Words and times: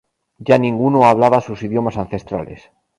Ya 0.39 0.57
ninguno 0.57 1.05
hablaba 1.05 1.41
sus 1.41 1.61
idiomas 1.61 1.95
ancestrales. 1.99 2.71